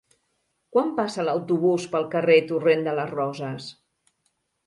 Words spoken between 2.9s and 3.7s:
les Roses?